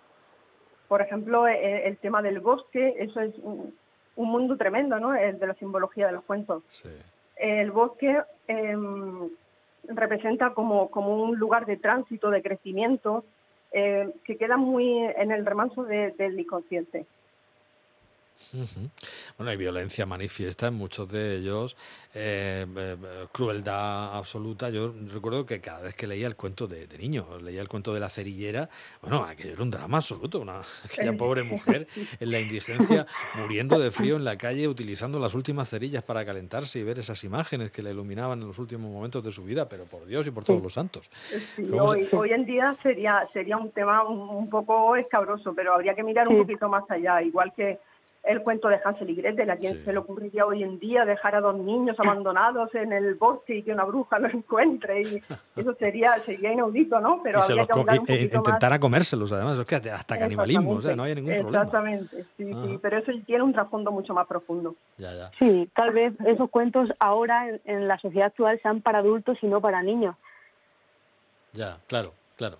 Por 0.90 1.02
ejemplo, 1.02 1.46
eh, 1.46 1.54
eh, 1.54 1.82
el, 1.86 1.98
tema 1.98 2.20
del 2.20 2.40
bosque, 2.40 2.96
eso 2.98 3.20
es 3.20 3.32
un, 3.44 3.72
mundo 4.16 4.56
tremendo, 4.56 4.98
¿no? 4.98 5.14
El 5.14 5.38
de 5.38 5.46
la 5.46 5.54
simbología 5.54 6.08
de 6.08 6.14
los 6.14 6.24
cuentos. 6.24 6.64
El 7.36 7.70
bosque 7.70 8.20
em, 8.48 9.30
representa 9.84 10.50
como, 10.50 10.90
como 10.90 11.22
un 11.22 11.38
lugar 11.38 11.64
de 11.64 11.76
tránsito, 11.76 12.28
de 12.30 12.42
crecimiento, 12.42 13.24
eh, 13.70 14.10
que 14.24 14.36
queda 14.36 14.56
muy 14.56 14.98
en 14.98 15.30
el 15.30 15.46
remanso 15.46 15.84
del 15.84 16.40
inconsciente. 16.40 17.06
Bueno, 19.36 19.50
hay 19.50 19.56
violencia 19.56 20.06
manifiesta 20.06 20.68
en 20.68 20.74
muchos 20.74 21.10
de 21.10 21.36
ellos, 21.36 21.76
eh, 22.14 22.66
eh, 22.76 22.96
crueldad 23.32 24.16
absoluta. 24.16 24.70
Yo 24.70 24.92
recuerdo 25.12 25.46
que 25.46 25.60
cada 25.60 25.82
vez 25.82 25.94
que 25.94 26.06
leía 26.06 26.26
el 26.26 26.36
cuento 26.36 26.66
de, 26.66 26.86
niño, 26.98 27.38
leía 27.40 27.60
el 27.60 27.68
cuento 27.68 27.94
de 27.94 28.00
la 28.00 28.08
cerillera, 28.08 28.68
bueno, 29.02 29.24
aquello 29.24 29.52
era 29.52 29.62
un 29.62 29.70
drama 29.70 29.98
absoluto, 29.98 30.40
una, 30.40 30.60
aquella 30.84 31.16
pobre 31.16 31.42
mujer 31.42 31.86
en 32.18 32.30
la 32.30 32.40
indigencia, 32.40 33.06
muriendo 33.36 33.78
de 33.78 33.90
frío 33.90 34.16
en 34.16 34.24
la 34.24 34.36
calle, 34.36 34.68
utilizando 34.68 35.18
las 35.18 35.34
últimas 35.34 35.68
cerillas 35.68 36.02
para 36.02 36.24
calentarse 36.24 36.78
y 36.78 36.82
ver 36.82 36.98
esas 36.98 37.22
imágenes 37.24 37.70
que 37.70 37.82
le 37.82 37.90
iluminaban 37.90 38.40
en 38.40 38.48
los 38.48 38.58
últimos 38.58 38.90
momentos 38.90 39.24
de 39.24 39.30
su 39.30 39.44
vida, 39.44 39.68
pero 39.68 39.84
por 39.84 40.06
Dios 40.06 40.26
y 40.26 40.30
por 40.30 40.44
todos 40.44 40.62
los 40.62 40.72
santos. 40.72 41.10
hoy, 41.72 42.30
en 42.30 42.44
día 42.44 42.76
sería, 42.82 43.28
sería 43.32 43.56
un 43.56 43.70
tema 43.70 44.02
un, 44.04 44.48
poco 44.50 44.96
escabroso, 44.96 45.54
pero 45.54 45.74
habría 45.74 45.94
que 45.94 46.02
mirar 46.02 46.26
un 46.28 46.38
poquito 46.38 46.68
más 46.68 46.84
allá, 46.90 47.22
igual 47.22 47.52
que 47.54 47.78
el 48.22 48.42
cuento 48.42 48.68
de 48.68 48.78
Hansel 48.84 49.10
y 49.10 49.14
Gretel, 49.14 49.50
a 49.50 49.56
quien 49.56 49.82
se 49.82 49.92
le 49.92 49.98
ocurriría 49.98 50.44
hoy 50.44 50.62
en 50.62 50.78
día 50.78 51.04
dejar 51.04 51.34
a 51.36 51.40
dos 51.40 51.56
niños 51.56 51.96
abandonados 52.00 52.74
en 52.74 52.92
el 52.92 53.14
bosque 53.14 53.56
y 53.56 53.62
que 53.62 53.72
una 53.72 53.84
bruja 53.84 54.18
los 54.18 54.34
encuentre 54.34 55.02
y 55.02 55.22
eso 55.56 55.74
sería 55.74 56.18
sería 56.18 56.52
inaudito, 56.52 57.00
¿no? 57.00 57.22
Pero 57.22 57.40
habría 57.40 57.66
que 57.66 57.72
hablar 57.72 58.00
un 58.00 58.06
e 58.08 58.22
intentar 58.22 58.78
comérselos, 58.78 59.32
además, 59.32 59.58
es 59.58 59.64
que 59.64 59.76
hasta 59.76 60.18
canibalismo, 60.18 60.72
o 60.72 60.80
sea, 60.80 60.94
no 60.94 61.04
hay 61.04 61.14
ningún 61.14 61.36
problema. 61.36 61.64
Exactamente, 61.64 62.24
sí, 62.36 62.52
sí, 62.52 62.78
pero 62.80 62.98
eso 62.98 63.12
tiene 63.26 63.42
un 63.42 63.52
trasfondo 63.52 63.90
mucho 63.90 64.14
más 64.14 64.26
profundo. 64.26 64.74
Ya, 64.98 65.12
ya. 65.14 65.30
Sí, 65.38 65.68
tal 65.74 65.92
vez 65.92 66.12
esos 66.26 66.50
cuentos 66.50 66.90
ahora 66.98 67.48
en 67.64 67.88
la 67.88 67.98
sociedad 67.98 68.26
actual 68.26 68.60
sean 68.62 68.80
para 68.80 68.98
adultos 68.98 69.38
y 69.42 69.46
no 69.46 69.60
para 69.60 69.82
niños. 69.82 70.16
Ya, 71.52 71.78
claro, 71.86 72.12
claro. 72.36 72.58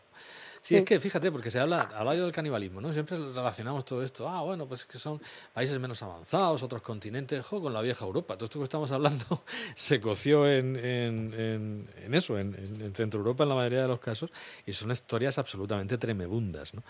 Sí, 0.63 0.77
es 0.77 0.85
que 0.85 1.01
fíjate, 1.01 1.33
porque 1.33 1.51
se 1.51 1.59
habla, 1.59 1.91
habla 1.95 2.15
yo 2.15 2.23
del 2.23 2.33
canibalismo, 2.33 2.81
¿no? 2.81 2.93
Siempre 2.93 3.17
relacionamos 3.17 3.85
todo 3.85 4.03
esto. 4.03 4.29
Ah, 4.29 4.43
bueno, 4.43 4.69
pues 4.69 4.81
es 4.81 4.87
que 4.87 4.99
son 4.99 5.21
países 5.55 5.79
menos 5.79 6.03
avanzados, 6.03 6.63
otros 6.63 6.83
continentes, 6.83 7.45
jo, 7.47 7.63
con 7.63 7.73
la 7.73 7.81
vieja 7.81 8.05
Europa. 8.05 8.35
Todo 8.35 8.45
esto 8.45 8.59
que 8.59 8.65
estamos 8.65 8.93
hablando 8.93 9.43
se 9.75 10.01
coció 10.01 10.47
en, 10.51 10.77
en, 10.77 11.89
en, 11.97 12.15
eso, 12.15 12.39
en, 12.39 12.93
Centro 12.95 13.21
Europa 13.21 13.45
en 13.45 13.49
la 13.49 13.55
mayoría 13.55 13.83
de 13.83 13.89
los 13.89 14.01
casos, 14.01 14.31
y 14.67 14.73
son 14.73 14.91
historias 14.91 15.39
absolutamente 15.39 15.97
tremebundas, 15.97 16.75
¿no? 16.75 16.83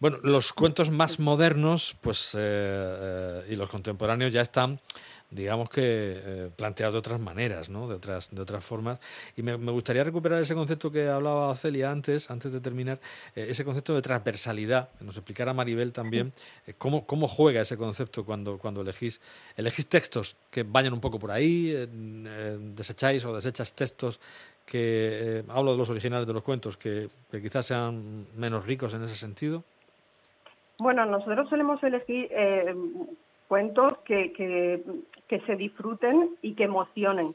Bueno, 0.00 0.18
los 0.22 0.52
cuentos 0.52 0.90
más 0.90 1.18
modernos, 1.18 1.96
pues, 2.00 2.34
eh, 2.34 2.38
eh, 2.38 3.46
y 3.50 3.56
los 3.56 3.68
contemporáneos 3.68 4.32
ya 4.32 4.40
están 4.40 4.80
digamos 5.30 5.68
que 5.68 5.82
eh, 5.84 6.50
planteado 6.56 6.92
de 6.92 6.98
otras 6.98 7.20
maneras, 7.20 7.68
¿no? 7.68 7.86
de, 7.86 7.94
otras, 7.94 8.34
de 8.34 8.40
otras 8.40 8.64
formas. 8.64 8.98
Y 9.36 9.42
me, 9.42 9.54
gustaría 9.56 10.02
recuperar 10.02 10.40
ese 10.40 10.54
concepto 10.54 10.90
que 10.90 11.06
hablaba 11.06 11.54
Celia 11.54 11.90
antes, 11.90 12.30
antes 12.30 12.52
de 12.52 12.60
terminar, 12.60 12.98
eh, 13.34 13.46
ese 13.50 13.64
concepto 13.64 13.94
de 13.94 14.02
transversalidad, 14.02 14.88
que 14.98 15.04
nos 15.04 15.16
explicara 15.16 15.52
Maribel 15.52 15.92
también, 15.92 16.32
eh, 16.66 16.74
cómo, 16.78 17.06
cómo 17.06 17.28
juega 17.28 17.60
ese 17.60 17.76
concepto 17.76 18.24
cuando, 18.24 18.58
cuando 18.58 18.80
elegís, 18.80 19.20
elegís 19.56 19.88
textos 19.88 20.36
que 20.50 20.62
vayan 20.62 20.92
un 20.92 21.00
poco 21.00 21.18
por 21.18 21.30
ahí, 21.30 21.74
desecháis 22.74 23.24
o 23.24 23.34
desechas 23.34 23.74
textos 23.74 24.20
que, 24.64 25.44
hablo 25.48 25.72
de 25.72 25.78
los 25.78 25.90
originales 25.90 26.26
de 26.26 26.32
los 26.32 26.42
cuentos, 26.42 26.76
que, 26.76 27.08
que 27.30 27.42
quizás 27.42 27.66
sean 27.66 28.26
menos 28.34 28.66
ricos 28.66 28.94
en 28.94 29.02
ese 29.02 29.14
sentido. 29.14 29.64
Bueno, 30.78 31.04
nosotros 31.06 31.48
solemos 31.48 31.82
elegir 31.82 32.30
cuentos 33.48 33.98
que, 34.04 34.32
que, 34.32 34.82
se 35.40 35.56
disfruten 35.56 36.36
y 36.42 36.54
que 36.54 36.64
emocionen. 36.64 37.34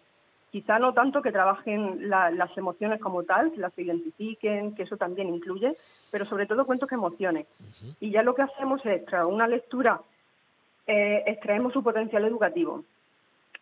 Quizá 0.51 0.77
no 0.77 0.93
tanto 0.93 1.21
que 1.23 1.31
trabajen 1.31 2.09
las 2.09 2.57
emociones 2.57 3.01
como 3.01 3.23
tal, 3.23 3.51
que 3.51 3.59
las 3.59 3.77
identifiquen, 3.77 4.75
que 4.75 4.83
eso 4.83 4.97
también 4.97 5.33
incluye, 5.33 5.75
pero 6.11 6.25
sobre 6.25 6.45
todo 6.45 6.65
cuentos 6.65 6.87
que 6.87 6.93
emocionen. 6.93 7.47
Y 7.99 8.11
ya 8.11 8.21
lo 8.21 8.35
que 8.35 8.43
hacemos 8.43 8.85
es, 8.85 9.03
tras 9.05 9.25
una 9.25 9.47
lectura, 9.47 10.01
eh, 10.85 11.23
extraemos 11.25 11.73
su 11.73 11.81
potencial 11.81 12.23
educativo. 12.25 12.83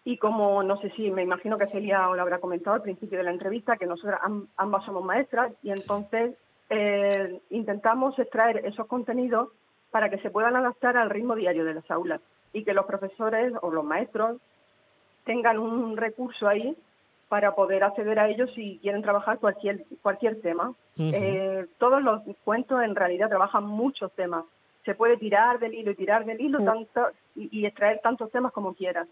Y 0.03 0.17
como, 0.17 0.63
no 0.63 0.81
sé 0.81 0.89
si, 0.91 1.11
me 1.11 1.23
imagino 1.23 1.57
que 1.57 1.67
Celia 1.67 2.09
lo 2.13 2.21
habrá 2.21 2.39
comentado 2.39 2.75
al 2.75 2.81
principio 2.81 3.19
de 3.19 3.23
la 3.23 3.31
entrevista, 3.31 3.77
que 3.77 3.85
nosotras 3.85 4.19
ambas 4.57 4.83
somos 4.83 5.05
maestras, 5.05 5.53
y 5.63 5.71
entonces 5.71 6.35
eh, 6.69 7.39
intentamos 7.51 8.19
extraer 8.19 8.65
esos 8.65 8.87
contenidos 8.87 9.49
para 9.91 10.09
que 10.09 10.17
se 10.17 10.29
puedan 10.29 10.57
adaptar 10.57 10.97
al 10.97 11.09
ritmo 11.09 11.35
diario 11.35 11.63
de 11.63 11.75
las 11.75 11.89
aulas 11.89 12.19
y 12.53 12.63
que 12.63 12.73
los 12.73 12.85
profesores 12.85 13.53
o 13.61 13.71
los 13.71 13.83
maestros 13.83 14.37
tengan 15.25 15.59
un 15.59 15.97
recurso 15.97 16.47
ahí 16.47 16.75
para 17.29 17.55
poder 17.55 17.83
acceder 17.83 18.19
a 18.19 18.27
ellos 18.27 18.49
si 18.53 18.77
quieren 18.81 19.01
trabajar 19.01 19.39
cualquier 19.39 19.85
cualquier 20.01 20.41
tema. 20.41 20.73
Eh, 20.97 21.65
todos 21.77 22.03
los 22.03 22.21
cuentos 22.43 22.83
en 22.83 22.95
realidad 22.95 23.29
trabajan 23.29 23.63
muchos 23.65 24.11
temas. 24.13 24.43
Se 24.83 24.95
puede 24.95 25.17
tirar 25.17 25.59
del 25.59 25.73
hilo 25.73 25.91
y 25.91 25.95
tirar 25.95 26.25
del 26.25 26.41
hilo 26.41 26.63
tanto 26.63 27.07
y, 27.35 27.59
y 27.59 27.65
extraer 27.65 27.99
tantos 28.01 28.31
temas 28.31 28.51
como 28.51 28.73
quieras. 28.73 29.07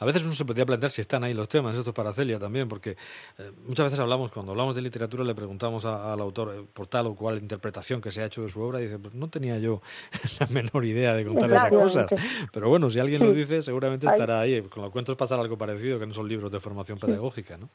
A 0.00 0.06
veces 0.06 0.24
uno 0.24 0.32
se 0.32 0.46
podría 0.46 0.64
plantear 0.64 0.90
si 0.90 1.02
están 1.02 1.24
ahí 1.24 1.34
los 1.34 1.46
temas, 1.46 1.76
esto 1.76 1.90
es 1.90 1.94
para 1.94 2.14
Celia 2.14 2.38
también, 2.38 2.66
porque 2.68 2.92
eh, 2.92 3.50
muchas 3.68 3.84
veces 3.84 4.00
hablamos, 4.00 4.32
cuando 4.32 4.52
hablamos 4.52 4.74
de 4.74 4.80
literatura, 4.80 5.24
le 5.24 5.34
preguntamos 5.34 5.84
al 5.84 6.18
autor 6.20 6.54
eh, 6.54 6.64
por 6.72 6.86
tal 6.86 7.08
o 7.08 7.14
cual 7.14 7.36
interpretación 7.36 8.00
que 8.00 8.10
se 8.10 8.22
ha 8.22 8.24
hecho 8.24 8.42
de 8.42 8.48
su 8.48 8.62
obra, 8.62 8.80
y 8.80 8.84
dice, 8.84 8.98
pues 8.98 9.14
no 9.14 9.28
tenía 9.28 9.58
yo 9.58 9.82
la 10.40 10.46
menor 10.46 10.86
idea 10.86 11.12
de 11.14 11.26
contar 11.26 11.52
esas 11.52 11.68
cosas. 11.68 12.10
Pero 12.50 12.70
bueno, 12.70 12.88
si 12.88 12.98
alguien 12.98 13.22
lo 13.22 13.30
dice, 13.34 13.60
seguramente 13.60 14.06
estará 14.06 14.40
ahí. 14.40 14.62
Con 14.62 14.82
los 14.82 14.90
cuentos 14.90 15.16
pasa 15.16 15.34
algo 15.34 15.58
parecido, 15.58 15.98
que 15.98 16.06
no 16.06 16.14
son 16.14 16.26
libros 16.26 16.50
de 16.50 16.60
formación 16.60 16.98
pedagógica, 16.98 17.58
¿no? 17.58 17.68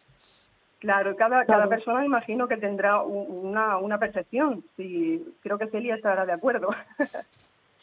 Claro, 0.80 1.16
cada, 1.16 1.46
cada 1.46 1.70
persona 1.70 2.06
imagino 2.06 2.48
que 2.48 2.58
tendrá 2.58 3.02
una, 3.04 3.78
una 3.78 4.00
percepción. 4.00 4.64
Sí, 4.78 5.24
creo 5.42 5.60
que 5.60 5.68
Celia 5.68 5.96
estará 5.96 6.26
de 6.26 6.34
acuerdo. 6.34 6.70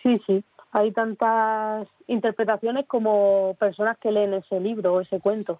Sí, 0.03 0.21
sí 0.27 0.43
hay 0.73 0.91
tantas 0.93 1.87
interpretaciones 2.07 2.87
como 2.87 3.55
personas 3.61 3.99
que 3.99 4.11
leen 4.11 4.35
ese 4.35 4.59
libro 4.59 4.95
o 4.95 5.01
ese 5.01 5.21
cuento. 5.21 5.59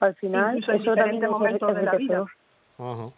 Al 0.00 0.14
final, 0.16 0.58
eso 0.58 0.94
también 0.96 1.20
de 1.20 1.82
la 1.82 1.96
vida. 1.96 2.26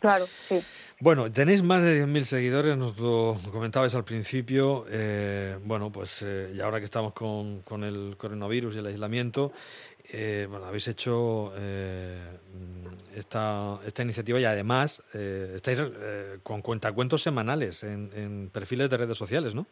Claro, 0.01 0.27
sí. 0.27 0.61
Bueno, 1.01 1.33
tenéis 1.33 1.63
más 1.63 1.83
de 1.83 2.05
10.000 2.05 2.23
seguidores, 2.25 2.77
nos 2.77 2.99
lo 2.99 3.39
comentabais 3.51 3.95
al 3.95 4.05
principio. 4.05 4.85
Eh, 4.91 5.59
bueno, 5.65 5.91
pues 5.91 6.23
eh, 6.23 6.53
y 6.55 6.61
ahora 6.61 6.81
que 6.81 6.85
estamos 6.85 7.15
con, 7.15 7.63
con, 7.63 7.83
el 7.83 8.17
coronavirus 8.19 8.77
y 8.77 8.79
el 8.81 8.87
aislamiento, 8.87 9.53
eh, 10.13 10.47
bueno, 10.51 10.67
habéis 10.67 10.89
hecho 10.89 11.55
esta, 13.17 13.79
esta 13.87 14.03
iniciativa 14.03 14.39
y 14.39 14.45
además 14.45 15.03
estáis 15.15 15.81
con 16.43 16.61
cuentacuentos 16.61 17.23
semanales 17.23 17.85
en, 17.85 18.11
en 18.15 18.51
perfiles 18.53 18.91
de 18.91 18.97
redes 18.99 19.17
sociales, 19.17 19.55
¿no? 19.55 19.67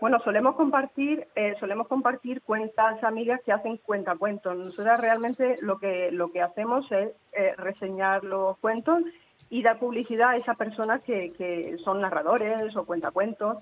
Bueno, 0.00 0.20
solemos 0.20 0.54
compartir, 0.54 1.26
eh, 1.34 1.56
solemos 1.58 1.88
compartir 1.88 2.42
cuentas 2.42 3.02
amigas 3.02 3.40
que 3.44 3.52
hacen 3.52 3.78
cuentacuentos. 3.78 4.56
Nosotros 4.56 5.00
realmente 5.00 5.56
lo 5.60 5.78
que 5.78 6.12
lo 6.12 6.30
que 6.30 6.40
hacemos 6.40 6.90
es 6.92 7.10
eh, 7.32 7.54
reseñar 7.56 8.22
los 8.22 8.56
cuentos 8.58 9.02
y 9.50 9.62
dar 9.62 9.78
publicidad 9.80 10.30
a 10.30 10.36
esas 10.36 10.56
personas 10.56 11.02
que, 11.02 11.32
que 11.32 11.78
son 11.84 12.00
narradores 12.00 12.76
o 12.76 12.84
cuentacuentos 12.84 13.58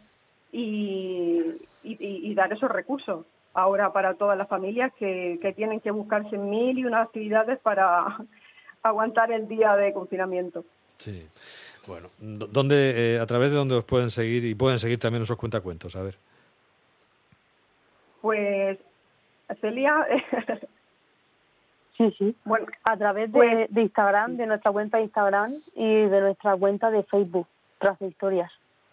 y, 0.52 1.42
y, 1.82 2.34
dar 2.34 2.52
esos 2.52 2.70
recursos 2.70 3.24
ahora 3.54 3.92
para 3.92 4.14
todas 4.14 4.36
las 4.36 4.48
familias 4.48 4.92
que, 4.94 5.38
que 5.40 5.52
tienen 5.52 5.80
que 5.80 5.90
buscarse 5.90 6.36
mil 6.36 6.78
y 6.78 6.84
unas 6.84 7.06
actividades 7.06 7.58
para 7.60 8.18
aguantar 8.82 9.32
el 9.32 9.48
día 9.48 9.74
de 9.76 9.92
confinamiento. 9.92 10.64
Sí. 10.98 11.28
Bueno, 11.86 12.08
¿dónde, 12.18 13.14
eh, 13.14 13.20
a 13.20 13.26
través 13.26 13.50
de 13.50 13.56
dónde 13.56 13.76
os 13.76 13.84
pueden 13.84 14.10
seguir 14.10 14.44
y 14.44 14.54
pueden 14.54 14.78
seguir 14.78 14.98
también 14.98 15.22
esos 15.22 15.36
cuentacuentos? 15.36 15.94
A 15.94 16.02
ver. 16.02 16.16
Pues, 18.20 18.78
Celia. 19.60 20.06
sí, 21.96 22.14
sí. 22.18 22.36
Bueno, 22.44 22.66
a 22.84 22.96
través 22.96 23.30
de, 23.30 23.38
pues 23.38 23.70
de, 23.70 23.82
Instagram, 23.82 24.36
de 24.36 24.46
nuestra 24.46 24.72
cuenta 24.72 24.96
de 24.96 25.04
Instagram 25.04 25.62
y 25.74 26.06
de 26.06 26.20
nuestra 26.20 26.56
cuenta 26.56 26.90
de 26.90 27.04
Facebook, 27.04 27.46
Tras 27.78 28.00
Historias. 28.02 28.50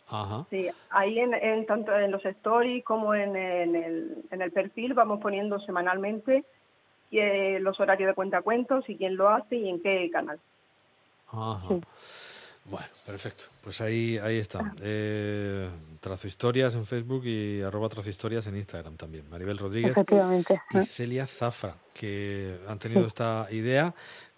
Ajá. 0.09 0.45
Sí, 0.49 0.69
ahí 0.91 1.17
en, 1.17 1.65
tanto 1.65 1.97
en 1.97 2.11
los 2.11 2.23
stories 2.23 2.83
como 2.83 3.15
en, 3.15 3.35
el, 3.35 4.23
en 4.29 4.41
el 4.41 4.51
perfil 4.51 4.93
vamos 4.93 5.19
poniendo 5.21 5.59
semanalmente 5.61 6.43
eh, 7.11 7.59
los 7.61 7.79
horarios 7.79 8.09
de 8.09 8.13
cuentacuentos 8.13 8.87
y 8.89 8.97
quién 8.97 9.15
lo 9.15 9.29
hace 9.29 9.55
y 9.55 9.69
en 9.69 9.81
qué 9.81 10.09
canal. 10.11 10.39
Ajá. 11.33 11.79
Bueno, 12.65 12.87
perfecto. 13.05 13.45
Pues 13.61 13.81
ahí, 13.81 14.17
ahí 14.17 14.37
está. 14.37 14.59
Ah. 14.59 14.75
Eh, 14.81 15.69
trazo 15.99 16.27
historias 16.27 16.75
en 16.75 16.85
Facebook 16.85 17.25
y 17.25 17.61
arroba 17.61 17.89
trazo 17.89 18.09
historias 18.09 18.47
en 18.47 18.55
Instagram 18.55 18.95
también. 18.95 19.29
Maribel 19.29 19.57
Rodríguez 19.57 19.95
y 20.73 20.85
Celia 20.85 21.27
Zafra, 21.27 21.75
que 21.93 22.57
han 22.67 22.79
tenido 22.79 23.05
esta 23.05 23.47
idea 23.51 23.93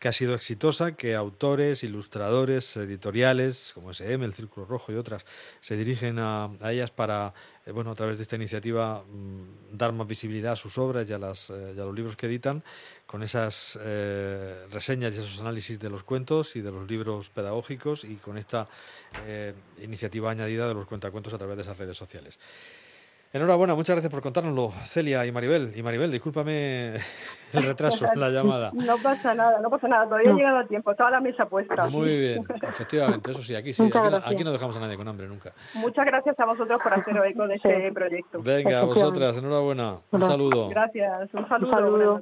que 0.06 0.10
ha 0.10 0.14
sido 0.14 0.36
exitosa, 0.36 0.96
que 0.96 1.16
autores, 1.16 1.84
ilustradores, 1.84 2.78
editoriales 2.78 3.72
como 3.74 3.92
SM, 3.92 4.24
El 4.24 4.34
Círculo 4.34 4.66
Rojo 4.66 4.92
y 4.92 4.96
otras 4.96 5.26
se 5.62 5.78
dirigen 5.78 6.20
a, 6.20 6.52
ellas 6.66 6.92
para, 6.92 7.34
eh, 7.66 7.72
bueno, 7.72 7.92
a 7.92 7.96
través 7.96 8.18
de 8.18 8.24
esta 8.24 8.36
iniciativa 8.36 9.02
mm, 9.02 9.78
dar 9.78 9.94
más 9.94 10.06
visibilidad 10.06 10.54
a 10.54 10.56
sus 10.58 10.78
obras 10.78 11.10
y 11.10 11.14
a, 11.14 11.18
las, 11.18 11.50
eh, 11.50 11.74
y 11.76 11.80
a 11.80 11.86
los 11.86 11.96
libros 11.96 12.16
que 12.18 12.28
editan, 12.28 12.62
con 13.08 13.24
esas 13.24 13.80
eh, 13.82 14.68
reseñas 14.72 15.16
y 15.16 15.20
esos 15.20 15.40
análisis 15.40 15.80
de 15.80 15.90
los 15.90 16.04
cuentos 16.04 16.56
y 16.56 16.62
de 16.62 16.72
los 16.72 16.88
libros 16.88 17.30
pedagógicos 17.30 18.04
y 18.04 18.18
con 18.18 18.38
esta 18.38 18.68
iniciativa 19.82 20.30
añadida 20.30 20.68
de 20.68 20.74
los 20.74 20.86
cuentacuentos 20.86 21.34
a 21.34 21.38
través 21.38 21.56
de 21.56 21.64
esas 21.64 21.78
redes 21.78 21.98
sociales. 21.98 22.38
Enhorabuena, 23.36 23.76
muchas 23.76 23.96
gracias 23.96 24.10
por 24.10 24.22
contárnoslo, 24.22 24.72
Celia 24.86 25.26
y 25.26 25.32
Maribel. 25.34 25.74
Y 25.76 25.84
Maribel, 25.84 26.10
discúlpame 26.10 26.94
el 27.54 27.64
retraso 27.66 28.06
en 28.06 28.18
la 28.22 28.30
llamada. 28.30 28.72
No 28.74 28.96
pasa 29.04 29.34
nada, 29.34 29.60
no 29.60 29.70
pasa 29.70 29.90
nada, 29.90 30.06
todavía 30.06 30.32
ha 30.32 30.36
llegado 30.36 30.58
a 30.60 30.66
tiempo, 30.66 30.92
estaba 30.92 31.12
la 31.12 31.20
mesa 31.20 31.46
puesta. 31.46 31.88
Muy 31.88 32.18
bien, 32.18 32.46
efectivamente, 32.62 33.32
eso 33.32 33.44
sí, 33.44 33.54
aquí 33.54 33.74
sí, 33.74 33.92
aquí, 34.24 34.42
no 34.46 34.54
dejamos 34.54 34.78
a 34.78 34.80
nadie 34.80 34.96
con 34.96 35.06
hambre 35.10 35.28
nunca. 35.28 35.52
Muchas 35.74 36.06
gracias 36.06 36.40
a 36.40 36.46
vosotros 36.46 36.80
por 36.82 36.94
hacer 36.94 37.18
eco 37.26 37.46
de 37.46 37.56
este 37.56 37.92
proyecto. 37.92 38.42
Venga, 38.42 38.80
a 38.80 38.84
vosotras, 38.86 39.38
enhorabuena, 39.38 39.98
un 40.12 40.22
saludo. 40.22 40.70
Gracias, 40.70 41.34
un 41.34 41.46
saludo. 41.50 42.14